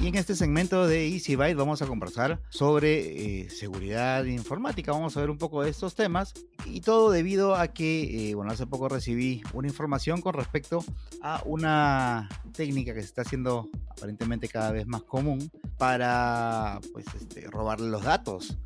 Y 0.00 0.06
en 0.06 0.14
este 0.14 0.36
segmento 0.36 0.86
de 0.86 1.08
Easy 1.08 1.34
Byte 1.34 1.56
vamos 1.56 1.82
a 1.82 1.86
conversar 1.86 2.40
sobre 2.50 3.40
eh, 3.40 3.50
seguridad 3.50 4.24
informática. 4.26 4.92
Vamos 4.92 5.16
a 5.16 5.20
ver 5.20 5.28
un 5.28 5.38
poco 5.38 5.64
de 5.64 5.70
estos 5.70 5.96
temas. 5.96 6.34
Y 6.66 6.82
todo 6.82 7.10
debido 7.10 7.56
a 7.56 7.68
que, 7.68 8.30
eh, 8.30 8.34
bueno, 8.36 8.52
hace 8.52 8.64
poco 8.64 8.88
recibí 8.88 9.42
una 9.54 9.66
información 9.66 10.20
con 10.20 10.34
respecto 10.34 10.84
a 11.20 11.42
una 11.44 12.28
técnica 12.52 12.94
que 12.94 13.00
se 13.00 13.06
está 13.06 13.22
haciendo 13.22 13.68
aparentemente 13.88 14.46
cada 14.46 14.70
vez 14.70 14.86
más 14.86 15.02
común 15.02 15.50
para 15.78 16.78
pues, 16.92 17.06
este, 17.20 17.48
robarle 17.50 17.88
los 17.88 18.04
datos 18.04 18.56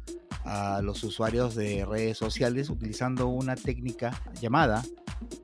a 0.44 0.80
los 0.82 1.02
usuarios 1.04 1.54
de 1.54 1.84
redes 1.84 2.18
sociales 2.18 2.70
utilizando 2.70 3.28
una 3.28 3.54
técnica 3.56 4.20
llamada 4.40 4.82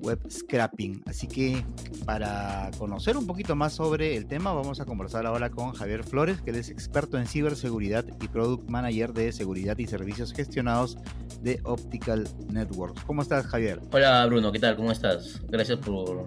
web 0.00 0.20
scrapping. 0.30 1.02
Así 1.06 1.26
que 1.26 1.64
para 2.04 2.70
conocer 2.78 3.16
un 3.16 3.26
poquito 3.26 3.54
más 3.56 3.72
sobre 3.72 4.16
el 4.16 4.26
tema, 4.26 4.52
vamos 4.52 4.80
a 4.80 4.84
conversar 4.84 5.26
ahora 5.26 5.50
con 5.50 5.72
Javier 5.72 6.04
Flores, 6.04 6.40
que 6.40 6.50
es 6.50 6.68
experto 6.70 7.18
en 7.18 7.26
ciberseguridad 7.26 8.04
y 8.20 8.28
product 8.28 8.68
manager 8.68 9.12
de 9.12 9.32
seguridad 9.32 9.78
y 9.78 9.86
servicios 9.86 10.32
gestionados 10.32 10.98
de 11.42 11.60
Optical 11.64 12.28
Networks. 12.48 13.02
¿Cómo 13.04 13.22
estás, 13.22 13.46
Javier? 13.46 13.80
Hola, 13.92 14.26
Bruno, 14.26 14.52
¿qué 14.52 14.58
tal? 14.58 14.76
¿Cómo 14.76 14.90
estás? 14.90 15.40
Gracias 15.48 15.78
por 15.78 16.26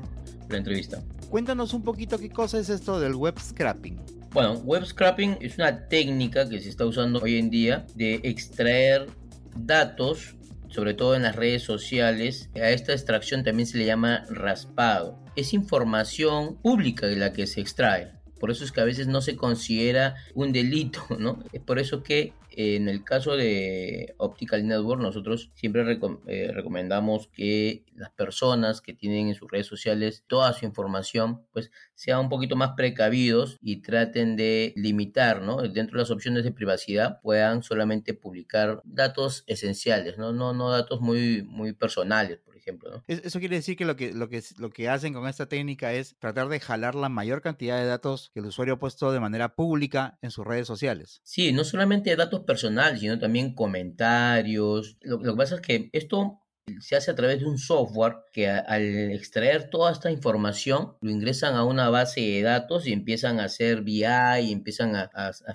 la 0.50 0.58
entrevista. 0.58 1.02
Cuéntanos 1.30 1.74
un 1.74 1.84
poquito 1.84 2.18
qué 2.18 2.30
cosa 2.30 2.60
es 2.60 2.70
esto 2.70 3.00
del 3.00 3.16
web 3.16 3.40
scrapping. 3.40 4.21
Bueno, 4.32 4.54
web 4.60 4.86
scrapping 4.86 5.38
es 5.42 5.58
una 5.58 5.88
técnica 5.88 6.48
que 6.48 6.60
se 6.60 6.70
está 6.70 6.86
usando 6.86 7.20
hoy 7.20 7.38
en 7.38 7.50
día 7.50 7.86
de 7.96 8.22
extraer 8.24 9.08
datos 9.56 10.36
sobre 10.72 10.94
todo 10.94 11.16
en 11.16 11.24
las 11.24 11.36
redes 11.36 11.64
sociales, 11.64 12.50
a 12.56 12.70
esta 12.70 12.94
extracción 12.94 13.44
también 13.44 13.68
se 13.68 13.78
le 13.78 13.86
llama 13.86 14.24
raspado. 14.30 15.20
Es 15.36 15.54
información 15.54 16.58
pública 16.62 17.08
de 17.08 17.18
la 17.18 17.34
que 17.34 17.46
se 17.46 17.60
extrae. 17.60 18.21
Por 18.42 18.50
eso 18.50 18.64
es 18.64 18.72
que 18.72 18.82
a 18.82 18.86
veces 18.86 19.08
no 19.08 19.22
se 19.22 19.36
considera 19.38 20.16
un 20.34 20.52
delito, 20.52 21.06
¿no? 21.20 21.44
Es 21.54 21.62
por 21.62 21.78
eso 21.78 22.02
que 22.02 22.34
en 22.50 22.90
el 22.90 23.04
caso 23.04 23.38
de 23.38 24.16
Optical 24.18 24.68
Network, 24.68 25.00
nosotros 25.00 25.52
siempre 25.54 26.00
eh, 26.28 26.52
recomendamos 26.52 27.28
que 27.28 27.86
las 27.94 28.10
personas 28.10 28.82
que 28.82 28.94
tienen 28.94 29.28
en 29.28 29.36
sus 29.36 29.50
redes 29.50 29.68
sociales 29.68 30.24
toda 30.28 30.52
su 30.54 30.66
información, 30.66 31.46
pues 31.54 31.72
sean 31.94 32.20
un 32.20 32.30
poquito 32.30 32.56
más 32.56 32.72
precavidos 32.76 33.60
y 33.62 33.84
traten 33.84 34.36
de 34.36 34.74
limitar, 34.76 35.44
¿no? 35.44 35.58
Dentro 35.62 35.98
de 35.98 36.04
las 36.04 36.12
opciones 36.12 36.44
de 36.44 36.52
privacidad 36.52 37.22
puedan 37.22 37.62
solamente 37.62 38.16
publicar 38.16 38.82
datos 38.84 39.44
esenciales, 39.46 40.18
¿no? 40.18 40.34
No, 40.34 40.54
no 40.54 40.72
datos 40.72 41.00
muy, 41.00 41.44
muy 41.44 41.74
personales, 41.74 42.40
ejemplo. 42.62 43.04
Eso 43.08 43.40
quiere 43.40 43.58
decir 43.58 43.76
que 43.76 43.86
lo 43.86 43.96
que, 43.96 44.14
lo, 44.14 44.30
que, 44.30 44.42
lo 44.58 44.70
que 44.70 44.90
hacen 44.90 45.14
con 45.14 45.28
esta 45.28 45.48
técnica 45.48 45.94
es 45.94 46.16
tratar 46.20 46.48
de 46.50 46.60
jalar 46.60 46.96
la 46.96 47.10
mayor 47.10 47.42
cantidad 47.42 47.78
de 47.78 47.86
datos 47.86 48.32
que 48.34 48.40
el 48.40 48.46
usuario 48.46 48.76
ha 48.76 48.80
puesto 48.80 49.12
de 49.12 49.20
manera 49.20 49.56
pública 49.56 50.18
en 50.22 50.32
sus 50.32 50.46
redes 50.46 50.68
sociales. 50.68 51.22
Sí, 51.24 51.52
no 51.52 51.64
solamente 51.64 52.16
datos 52.16 52.42
personales, 52.42 53.00
sino 53.00 53.20
también 53.20 53.54
comentarios. 53.54 54.98
lo 55.02 55.20
que 55.20 55.34
pasa 55.34 55.56
es 55.56 55.62
que 55.62 55.90
esto 55.94 56.41
se 56.80 56.96
hace 56.96 57.12
a 57.12 57.16
través 57.16 57.40
de 57.40 57.46
un 57.46 57.58
software 57.58 58.18
que 58.32 58.48
al 58.50 59.12
extraer 59.12 59.70
toda 59.70 59.92
esta 59.92 60.12
información 60.12 60.94
lo 61.02 61.12
ingresan 61.12 61.56
a 61.56 61.64
una 61.64 61.90
base 61.90 62.22
de 62.22 62.42
datos 62.42 62.88
y 62.88 62.94
empiezan 62.94 63.40
a 63.40 63.46
hacer 63.46 63.82
BI 63.82 64.04
y 64.04 64.52
empiezan 64.52 64.96
a, 64.96 65.10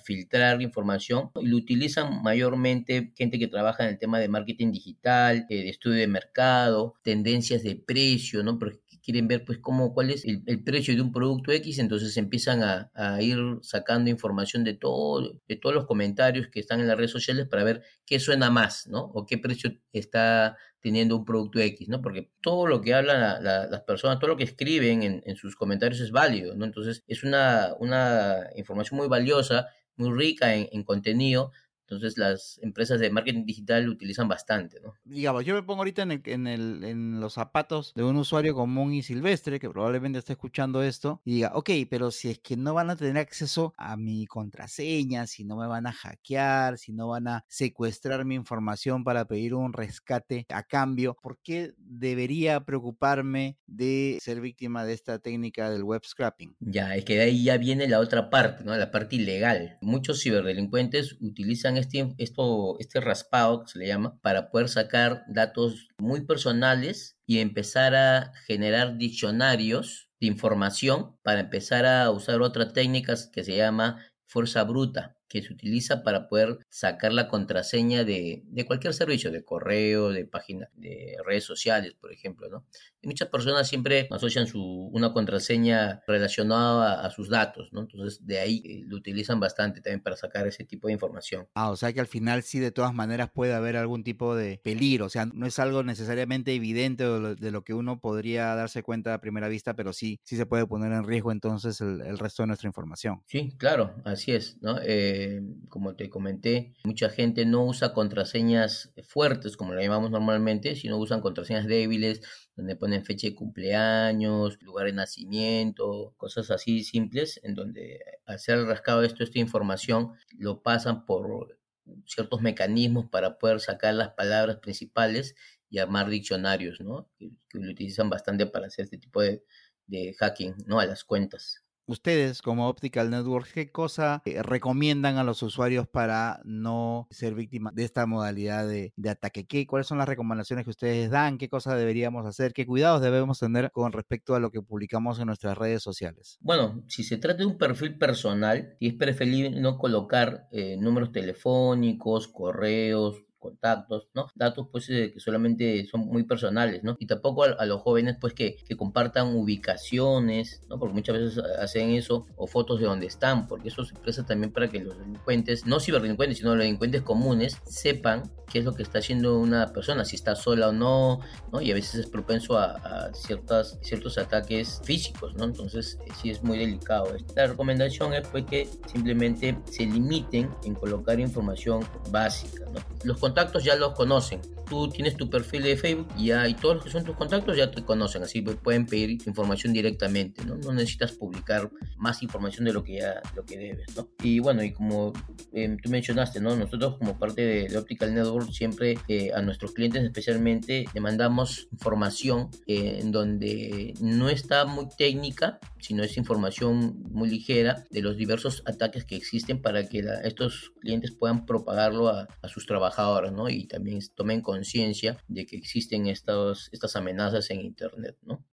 filtrar 0.05 0.61
información 0.63 1.31
y 1.41 1.47
lo 1.47 1.57
utilizan 1.57 2.23
mayormente 2.23 3.13
gente 3.17 3.39
que 3.39 3.49
trabaja 3.49 3.85
en 3.85 3.91
el 3.91 3.99
tema 3.99 4.19
de 4.19 4.29
marketing 4.29 4.73
digital, 4.73 5.47
eh, 5.49 5.63
de 5.63 5.69
estudio 5.69 5.99
de 5.99 6.07
mercado, 6.07 6.95
tendencias 7.03 7.63
de 7.63 7.77
precio, 7.77 8.43
¿no? 8.43 8.59
Porque 8.59 8.81
quieren 9.07 9.29
ver 9.29 9.45
pues 9.45 9.59
cómo, 9.59 9.95
cuál 9.95 10.11
es 10.11 10.25
el, 10.25 10.43
precio 10.65 10.93
de 10.97 11.01
un 11.01 11.13
producto 11.13 11.53
X, 11.53 11.79
entonces 11.79 12.17
empiezan 12.17 12.65
a, 12.65 12.91
a, 12.93 13.23
ir 13.23 13.39
sacando 13.63 14.11
información 14.11 14.65
de 14.65 14.75
todo, 14.75 15.41
de 15.47 15.55
todos 15.55 15.77
los 15.77 15.87
comentarios 15.87 16.49
que 16.49 16.59
están 16.59 16.81
en 16.81 16.89
las 16.89 16.97
redes 16.97 17.13
sociales 17.13 17.47
para 17.47 17.63
ver 17.63 17.85
qué 18.05 18.19
suena 18.19 18.51
más, 18.51 18.89
¿no? 18.89 19.03
O 19.15 19.25
qué 19.25 19.39
precio 19.39 19.73
está 19.93 20.57
teniendo 20.87 21.17
un 21.17 21.25
producto 21.25 21.59
X, 21.59 21.89
¿no? 21.89 22.01
Porque 22.01 22.31
todo 22.41 22.69
lo 22.69 22.81
que 22.81 22.95
hablan 22.95 23.43
las 23.43 23.81
personas, 23.81 24.21
todo 24.21 24.29
lo 24.29 24.37
que 24.37 24.45
escriben 24.45 25.03
en, 25.03 25.35
sus 25.35 25.57
comentarios 25.57 26.01
es 26.01 26.13
válido, 26.13 26.55
¿no? 26.55 26.65
Entonces 26.65 27.03
es 27.09 27.25
una, 27.25 27.75
una 27.81 28.51
información 28.55 28.97
muy 28.97 29.09
valiosa, 29.09 29.67
muy 29.97 30.17
rica 30.17 30.55
en, 30.55 30.69
en 30.71 30.85
contenido, 30.85 31.51
entonces 31.89 32.19
las 32.19 32.59
empresas 32.63 32.99
de 32.99 33.11
marketing 33.11 33.45
digital 33.45 33.89
utilizan 33.89 34.27
bastante, 34.27 34.81
¿no? 34.81 34.95
Digamos, 35.05 35.45
yo 35.45 35.55
me 35.55 35.63
pongo 35.63 35.81
ahorita 35.81 36.03
en, 36.03 36.11
el, 36.13 36.23
en, 36.25 36.47
el, 36.49 36.85
en 36.85 37.21
los 37.21 37.35
zapatos 37.35 37.93
de 37.95 38.03
un 38.03 38.17
usuario 38.17 38.55
común 38.55 38.93
y 38.93 39.03
silvestre 39.03 39.61
que 39.61 39.71
probablemente 39.71 40.19
esté 40.19 40.33
escuchando 40.33 40.83
esto 40.83 41.21
y 41.25 41.37
diga, 41.37 41.53
ok, 41.55 41.71
pero 41.89 42.11
si 42.11 42.31
es 42.31 42.41
que 42.41 42.57
no 42.57 42.75
van 42.75 42.91
a 42.91 42.97
tener 42.97 43.19
acceso 43.19 43.73
a 43.77 43.97
mi 43.97 44.27
contraseña, 44.27 45.27
si 45.27 45.45
no 45.45 45.57
me 45.57 45.69
van 45.69 45.87
a 45.87 45.93
hackear, 45.93 46.77
si 46.79 46.93
no 46.93 47.09
van 47.09 47.29
a 47.29 47.45
secuestrar 47.49 48.25
mi 48.25 48.35
información 48.35 49.05
para 49.05 49.27
pedir 49.27 49.55
un 49.55 49.73
rescate 49.73 50.47
a 50.49 50.65
cambio, 50.65 51.17
¿por 51.23 51.39
qué 51.39 51.75
debería 51.79 52.65
preocuparme 52.65 53.59
de 53.67 54.19
ser 54.21 54.41
víctima 54.41 54.85
de 54.85 54.95
esta 54.95 55.21
técnica 55.21 55.71
del 55.71 55.85
web 55.85 56.03
scrapping? 56.05 56.57
Ya, 56.61 56.97
es 56.97 57.05
que 57.05 57.15
de 57.15 57.23
ahí 57.23 57.45
ya 57.45 57.57
viene 57.59 57.89
la 57.89 58.01
otra 58.01 58.31
parte, 58.31 58.65
¿no? 58.65 58.77
La 58.77 58.91
parte 58.91 59.17
ilegal. 59.17 59.79
Muchos 59.81 60.23
ciberdelincuentes 60.23 61.17
utilizan 61.21 61.76
este, 61.77 62.15
este 62.19 63.01
raspado, 63.01 63.63
que 63.63 63.73
se 63.73 63.79
le 63.79 63.87
llama, 63.87 64.19
para 64.23 64.51
poder 64.51 64.69
sacar 64.69 65.25
datos 65.29 65.89
muy 65.99 66.23
personales 66.23 67.17
y 67.27 67.41
empezar 67.41 67.95
a 67.95 68.33
generar 68.47 68.97
diccionarios 68.99 70.09
de 70.21 70.29
información 70.29 71.17
para 71.23 71.41
empezar 71.41 71.85
a 71.87 72.11
usar 72.11 72.41
otras 72.41 72.73
técnicas 72.73 73.29
que 73.33 73.45
se 73.45 73.57
llama 73.57 74.03
fuerza 74.25 74.65
bruta 74.65 75.17
que 75.29 75.43
se 75.43 75.53
utiliza 75.53 76.03
para 76.03 76.29
poder 76.29 76.59
sacar 76.69 77.13
la 77.13 77.29
contraseña 77.29 78.05
de, 78.05 78.45
cualquier 78.67 78.95
servicio, 78.95 79.31
de 79.31 79.45
correo, 79.45 80.11
de 80.11 80.25
página, 80.25 80.69
de 80.75 81.17
redes 81.25 81.45
sociales, 81.45 81.95
por 81.95 82.13
ejemplo, 82.13 82.49
¿no? 82.49 82.65
Muchas 83.07 83.29
personas 83.29 83.69
siempre 83.69 84.09
asocian 84.11 84.47
su, 84.47 84.61
una 84.93 85.13
contraseña 85.13 86.03
relacionada 86.07 87.07
a, 87.07 87.11
sus 87.11 87.31
datos, 87.31 87.73
¿no? 87.73 87.83
Entonces, 87.83 88.27
de 88.27 88.41
ahí 88.41 88.63
eh, 88.65 88.83
lo 88.85 88.97
utilizan 88.97 89.39
bastante 89.39 89.81
también 89.81 90.03
para 90.03 90.17
sacar 90.17 90.47
ese 90.47 90.65
tipo 90.65 90.89
de 90.89 90.95
información. 90.95 91.47
Ah, 91.55 91.71
o 91.71 91.77
sea 91.77 91.93
que 91.93 92.01
al 92.01 92.09
final 92.09 92.43
sí, 92.43 92.59
de 92.59 92.73
todas 92.73 92.93
maneras 92.93 93.31
puede 93.33 93.55
haber 93.55 93.77
algún 93.77 94.03
tipo 94.03 94.35
de 94.35 94.61
peligro, 94.63 95.07
o 95.07 95.09
sea, 95.09 95.27
no 95.27 95.47
es 95.47 95.59
algo 95.59 95.85
necesariamente 95.85 96.53
evidente 96.53 97.05
de 97.05 97.51
lo, 97.51 97.63
que 97.63 97.75
uno 97.75 98.01
podría 98.01 98.55
darse 98.55 98.83
cuenta 98.83 99.15
a 99.15 99.21
primera 99.21 99.49
vista, 99.49 99.75
pero 99.75 99.93
sí, 99.93 100.21
sí 100.25 100.37
se 100.37 100.47
puede 100.47 100.67
poner 100.67 100.93
en 100.93 101.05
riesgo 101.05 101.31
entonces 101.31 101.81
el, 101.81 102.01
el 102.01 102.19
resto 102.19 102.43
de 102.43 102.49
nuestra 102.49 102.69
información. 102.69 103.23
Sí, 103.27 103.55
claro, 103.57 103.95
así 104.05 104.33
es, 104.33 104.59
¿no? 104.61 104.79
Eh, 104.83 105.43
como 105.69 105.95
te 105.95 106.11
comenté, 106.11 106.75
mucha 106.85 107.09
gente 107.09 107.47
no 107.47 107.65
usa 107.65 107.93
contraseñas 107.93 108.93
fuertes, 109.07 109.57
como 109.57 109.75
lo 109.75 109.81
llamamos 109.81 110.11
normalmente, 110.11 110.75
sino 110.75 110.99
usan 110.99 111.21
contraseñas 111.21 111.67
débiles, 111.67 112.21
donde 112.57 112.77
ponen 112.77 113.05
fecha 113.05 113.29
de 113.29 113.35
cumpleaños, 113.35 114.61
lugar 114.63 114.87
de 114.87 114.95
nacimiento, 114.95 116.15
cosas 116.17 116.51
así 116.51 116.83
simples, 116.85 117.41
en 117.45 117.55
donde 117.55 118.01
al 118.25 118.39
ser 118.41 118.65
rascado 118.65 119.03
esto, 119.03 119.23
esta 119.23 119.39
información, 119.39 120.15
lo 120.39 120.63
pasan 120.63 121.05
por 121.05 121.59
ciertos 122.07 122.41
mecanismos 122.41 123.07
para 123.11 123.39
poder 123.39 123.61
sacar 123.61 123.95
las 123.95 124.11
palabras 124.11 124.57
principales 124.57 125.35
y 125.71 125.79
armar 125.79 126.09
diccionarios, 126.09 126.81
¿no? 126.81 127.11
Que, 127.19 127.31
lo 127.53 127.71
utilizan 127.71 128.11
bastante 128.11 128.47
para 128.47 128.67
hacer 128.67 128.85
este 128.85 128.99
tipo 128.99 129.21
de, 129.23 129.45
de 129.87 130.15
hacking, 130.15 130.55
¿no? 130.67 130.81
A 130.81 130.87
las 130.87 131.05
cuentas 131.05 131.66
ustedes 131.87 132.43
como 132.43 132.69
Optical 132.69 133.11
Network, 133.11 133.51
¿qué 133.53 133.71
cosa 133.71 134.23
eh, 134.25 134.43
recomiendan 134.43 135.17
a 135.19 135.25
los 135.25 135.43
usuarios 135.43 135.87
para 135.89 136.41
no 136.45 137.07
ser 137.11 137.35
víctimas 137.35 137.75
de 137.75 137.85
esta 137.85 138.07
modalidad 138.07 138.67
de, 138.67 138.93
ataque? 139.09 139.47
¿Qué, 139.47 139.67
¿Cuáles 139.67 139.87
son 139.87 139.99
las 139.99 140.09
recomendaciones 140.09 140.65
que 140.65 140.71
ustedes 140.71 141.11
dan? 141.11 141.39
¿Qué 141.39 141.49
cosas 141.49 141.79
deberíamos 141.79 142.27
hacer? 142.27 142.53
¿Qué 142.53 142.67
cuidados 142.67 143.01
debemos 143.01 143.39
tener 143.39 143.71
con 143.73 143.93
respecto 143.93 144.35
a 144.35 144.41
lo 144.41 144.51
que 144.51 144.63
publicamos 144.63 145.19
en 145.19 145.27
nuestras 145.27 145.57
redes 145.57 145.83
sociales? 145.83 146.39
Bueno, 146.41 146.85
si 146.89 147.05
se 147.05 147.17
trata 147.19 147.39
de 147.39 147.47
un 147.47 147.59
perfil 147.59 147.99
personal, 147.99 148.77
es 148.81 148.95
preferible 148.95 149.61
no 149.61 149.79
colocar 149.79 150.49
eh, 150.51 150.77
números 150.79 151.13
telefónicos, 151.13 152.29
correos, 152.29 153.26
contactos, 153.47 154.09
¿no? 154.15 154.29
Datos 154.35 154.69
pues 154.71 154.89
eh, 154.91 155.13
que 155.13 155.21
solamente 155.21 155.87
son 155.87 156.07
muy 156.07 156.25
personales, 156.25 156.83
¿no? 156.83 156.97
Y 156.99 157.07
tampoco 157.07 157.45
a, 157.45 157.67
los 157.67 157.83
jóvenes 157.83 158.17
pues 158.21 158.35
que, 158.35 158.57
que, 158.67 158.77
compartan 158.77 159.35
ubicaciones, 159.37 160.63
¿no? 160.69 160.79
Porque 160.79 160.95
muchas 160.95 161.19
veces 161.19 161.45
hacen 161.61 161.91
eso 161.91 162.27
o 162.37 162.47
fotos 162.47 162.81
de 162.81 162.87
donde 162.87 163.07
están, 163.07 163.47
porque 163.47 163.69
eso 163.69 163.85
se 163.85 163.95
expresa 163.95 164.25
también 164.25 164.53
para 164.53 164.69
que 164.69 164.81
los 164.81 164.99
delincuentes, 164.99 165.67
no 165.67 165.81
ciberdelincuentes, 165.81 166.39
sino 166.39 166.51
los 166.51 166.65
delincuentes 166.65 167.03
comunes, 167.03 167.59
sepan 167.65 168.23
qué 168.49 168.61
es 168.61 168.65
lo 168.65 168.75
que 168.75 168.83
está 168.83 168.99
haciendo 168.99 169.39
una 169.39 169.69
persona, 169.73 170.05
si 170.05 170.17
está 170.17 170.37
sola 170.37 170.69
o 170.69 170.73
no, 170.73 171.21
¿no? 171.53 171.61
Y 171.61 171.71
a 171.71 171.75
veces 171.75 171.97
es 171.97 172.07
propenso 172.07 172.59
a, 172.59 173.11
ciertas, 173.13 173.79
ciertos 173.83 174.19
ataques 174.19 174.81
físicos, 174.85 175.35
¿no? 175.35 175.45
Entonces 175.45 175.99
eh, 176.07 176.13
sí 176.21 176.31
es 176.31 176.43
muy 176.43 176.59
delicado. 176.59 177.15
La 177.35 177.47
recomendación 177.47 178.15
es 178.15 178.27
pues 178.29 178.45
que 178.45 178.69
simplemente 178.87 179.59
se 179.71 179.87
limiten 179.87 180.51
en 180.65 180.75
colocar 180.75 181.19
información 181.21 181.85
básica, 182.11 182.65
¿no? 182.73 182.81
Los 183.05 183.19
contactos 183.37 183.65
ya 183.65 183.77
los 183.77 183.93
conocen, 183.93 184.41
tú 184.67 184.89
tienes 184.89 185.15
tu 185.15 185.29
perfil 185.29 185.63
de 185.63 185.77
Facebook 185.77 186.09
y, 186.17 186.31
todos 186.55 186.77
los 186.77 186.85
que 186.85 186.91
son 186.91 187.05
tus 187.05 187.17
contactos 187.17 187.55
ya 187.55 187.71
te 187.71 187.85
conocen, 187.85 188.23
así 188.23 188.41
pueden 188.41 188.87
pedir 188.87 189.11
información 189.27 189.75
directamente, 189.75 190.43
¿no? 190.47 190.57
Necesitas 190.73 191.13
publicar 191.13 191.71
más 191.99 192.23
información 192.23 192.65
de 192.65 192.73
lo 192.73 192.83
que 192.83 192.95
ya 193.01 193.21
lo 193.35 193.45
que 193.45 193.59
debes. 193.59 193.87
Y 194.23 194.39
bueno, 194.39 194.63
y 194.63 194.73
como 194.73 195.13
em, 195.53 195.77
tú 195.77 195.91
mencionaste, 195.91 196.41
¿no? 196.41 196.57
Nosotros 196.57 196.97
como 196.97 197.19
parte 197.19 197.43
de, 197.43 197.77
Optical 197.77 198.15
Network 198.15 198.51
siempre 198.53 198.99
eh, 199.09 199.33
a 199.35 199.43
nuestros 199.43 199.73
clientes 199.73 200.03
especialmente 200.03 200.87
le 200.95 201.01
mandamos 201.03 201.69
información 201.73 202.49
eh, 202.67 203.01
en 203.03 203.13
donde 203.13 203.93
no 204.01 204.31
está 204.31 204.65
muy 204.65 204.89
técnica, 204.97 205.61
sino 205.79 206.03
es 206.03 206.17
información 206.17 207.03
muy 207.11 207.29
ligera 207.29 207.85
de 207.91 208.01
los 208.01 208.17
diversos 208.17 208.63
ataques 208.67 209.05
que 209.05 209.15
existen 209.15 209.61
para 209.61 209.87
que 209.89 210.03
estos 210.25 210.73
clientes 210.81 211.13
puedan 211.13 211.47
propagarlo 211.47 212.09
a, 212.09 212.27
sus 212.49 212.67
trabajadores, 212.67 213.26
Y 213.51 213.67
también 213.67 214.01
tomen 214.15 214.41
conciencia 214.41 215.19
de 215.29 215.47
que 215.47 215.57
existen 215.57 216.07
estas 216.07 216.97
amenazas 216.97 217.51
en 217.51 217.61
Internet, 217.61 218.17
¿no? 218.23 218.45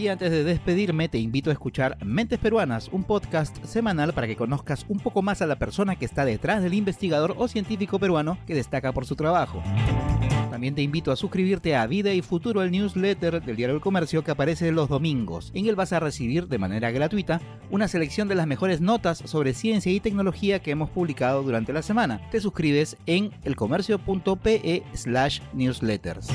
Y 0.00 0.08
antes 0.08 0.30
de 0.30 0.44
despedirme, 0.44 1.10
te 1.10 1.18
invito 1.18 1.50
a 1.50 1.52
escuchar 1.52 2.02
Mentes 2.02 2.38
Peruanas, 2.38 2.88
un 2.88 3.04
podcast 3.04 3.62
semanal 3.66 4.14
para 4.14 4.26
que 4.26 4.34
conozcas 4.34 4.86
un 4.88 4.98
poco 4.98 5.20
más 5.20 5.42
a 5.42 5.46
la 5.46 5.58
persona 5.58 5.96
que 5.96 6.06
está 6.06 6.24
detrás 6.24 6.62
del 6.62 6.72
investigador 6.72 7.34
o 7.36 7.48
científico 7.48 7.98
peruano 7.98 8.38
que 8.46 8.54
destaca 8.54 8.92
por 8.92 9.04
su 9.04 9.14
trabajo. 9.14 9.62
También 10.60 10.74
te 10.74 10.82
invito 10.82 11.10
a 11.10 11.16
suscribirte 11.16 11.74
a 11.74 11.86
Vida 11.86 12.12
y 12.12 12.20
Futuro, 12.20 12.60
el 12.60 12.70
newsletter 12.70 13.42
del 13.42 13.56
Diario 13.56 13.76
del 13.76 13.82
Comercio 13.82 14.22
que 14.22 14.30
aparece 14.30 14.70
los 14.72 14.90
domingos. 14.90 15.52
En 15.54 15.64
él 15.64 15.74
vas 15.74 15.94
a 15.94 16.00
recibir 16.00 16.48
de 16.48 16.58
manera 16.58 16.90
gratuita 16.90 17.40
una 17.70 17.88
selección 17.88 18.28
de 18.28 18.34
las 18.34 18.46
mejores 18.46 18.82
notas 18.82 19.22
sobre 19.24 19.54
ciencia 19.54 19.90
y 19.90 20.00
tecnología 20.00 20.58
que 20.58 20.72
hemos 20.72 20.90
publicado 20.90 21.42
durante 21.42 21.72
la 21.72 21.80
semana. 21.80 22.20
Te 22.30 22.42
suscribes 22.42 22.98
en 23.06 23.30
elcomercio.pe 23.42 24.82
slash 24.92 25.40
newsletters 25.54 26.28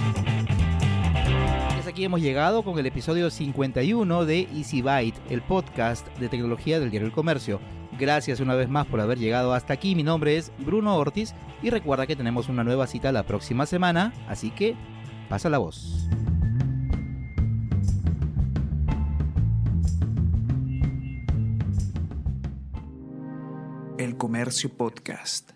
aquí 1.96 2.03
hemos 2.03 2.20
llegado 2.20 2.62
con 2.62 2.77
el 2.77 2.86
episodio 2.88 3.29
51 3.29 4.25
de 4.25 4.50
Easy 4.53 4.82
Byte, 4.82 5.17
el 5.29 5.41
podcast 5.41 6.05
de 6.17 6.27
tecnología 6.27 6.77
del 6.77 6.91
diario 6.91 7.08
El 7.08 7.13
Comercio. 7.13 7.62
Gracias 7.98 8.42
una 8.42 8.56
vez 8.56 8.68
más 8.68 8.86
por 8.88 9.00
haber 9.00 9.18
llegado 9.18 9.54
hasta 9.54 9.74
aquí. 9.74 9.96
Mi 9.96 10.04
nombre 10.04 10.38
es 10.38 10.52
Bruno 10.60 10.96
Ortiz 10.98 11.34
y 11.62 11.70
recuerda 11.70 12.06
que 12.06 12.16
tenemos 12.16 12.50
una 12.50 12.64
nueva 12.64 12.88
cita 12.88 13.12
la 13.12 13.24
próxima 13.24 13.66
semana, 13.66 14.14
así 14.28 14.52
que 14.52 14.75
pasa 15.30 15.50
la 15.50 15.60
voz. 15.60 16.10
El 23.98 24.18
Comercio 24.18 24.70
Podcast. 24.70 25.55